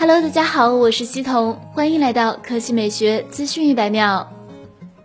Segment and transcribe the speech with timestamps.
[0.00, 4.32] Hello，大家好，我是西彤，欢迎来到科技美学资讯一百秒。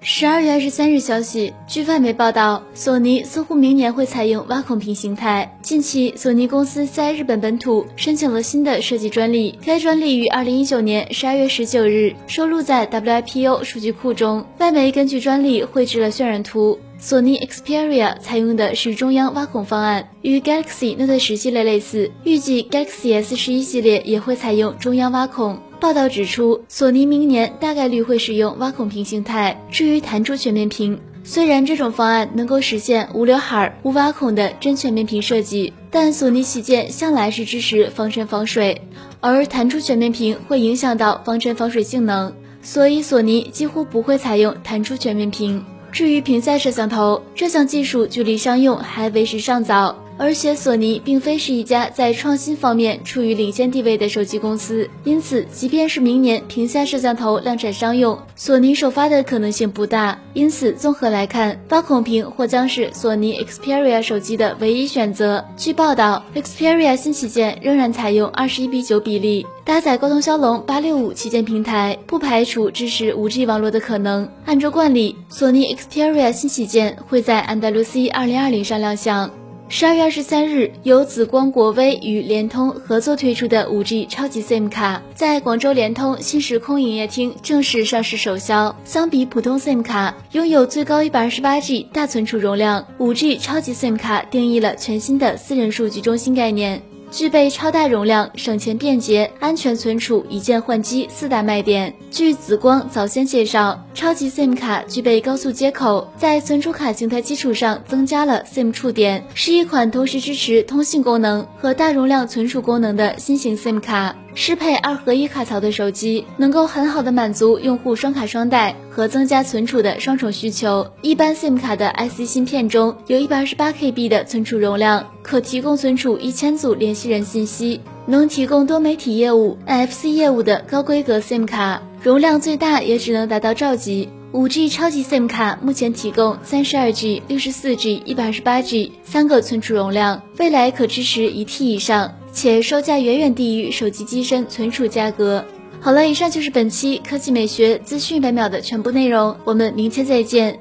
[0.00, 5.56] 十二月二十三日消息，据外媒报道，索尼似乎明年会采用挖孔屏形态。
[5.62, 14.44] 近期，索尼公司在日本本土申请了新的设计专利，该专利于二零一九年十二月十九日收录在 WIPO 数据库中。
[14.58, 16.80] 外媒根据专利绘制了渲染图。
[17.02, 22.10] 索尼 Xperia 采用的是中央挖孔方案，与 Galaxy Note 十系列类似。
[22.24, 25.58] 预计 Galaxy S 十一系列也会采用中央挖孔。
[25.80, 29.58] 报道指出，索尼明年大概率会使用挖孔屏形态。
[29.70, 38.82] 至于弹出全面屏，虽然这种方案能够实现无刘海、无挖孔的真全面屏设计，但索尼旗舰向来是支持防尘防水，
[39.20, 45.64] 而弹出全面屏会影响到防尘防水性能，所以索尼几乎不会采用弹出全面屏。
[45.92, 49.96] 至于屏下摄像头，这项技术距离商用还为时尚早。
[50.22, 60.18] 而且索尼并非是一家在创新方面处于领先地位的手机公司，因此即便是明年屏下摄像头量产商用，索尼首发的可能性不大。
[60.34, 65.42] 因此，综合来看，挖孔屏或将是索尼 Xperia 手机的唯一选择。
[65.56, 74.28] 据报道，Xperia 新旗舰仍然采用二十一比九比例，搭载高通骁龙八六五旗舰平台，不排除支持五 G 网络的可能。
[74.44, 79.30] 按照惯例，索尼 Xperia 新旗舰会在安达卢西二零二零上亮相。
[79.72, 88.76] 十二月二十三日，由紫光国威与联通合作推出的五 G 超级 SIM 卡，在广州联通新时空营业厅正式上市首销。
[88.84, 96.82] 相比普通 SIM 卡，拥有最高一百二十八 G 大存储容量，五 G 超级 SIM 卡定义了全新的私人数据中心概念。
[97.10, 101.94] 具备超大容量、省钱便捷、安全存储、一键换机四大卖点。
[102.10, 114.14] 据紫光早先介绍，超级 SIM 卡具备高速接口，在存储卡形态基础上增加了 SIM 触点，是一款同时支持通信功能和大容量存储功能的新型 SIM 卡。
[114.32, 120.86] 适配二合一卡槽的手机，能够很好的满足用户双卡双待和增加存储的双重需求。
[121.02, 134.08] 一般 SIM 卡的 IC 芯片中有一百二十八 KB 的存储容量，可提供存储一千组联系人信息，能提供多媒体业务、NFC 业务的高规格 SIM 卡，容量最大也只能达到兆级。
[134.32, 142.12] 五 G 超级 SIM 卡目前提供三十二 G、六十四 G、一百二十八 G 三个存储容量，未来可支持一 T 以上。
[142.32, 145.44] 且售价远远低于手机机身存储价格。
[145.80, 150.58] 好了，以上就是本期科技美学资讯百秒的全部内容，我们明天再见。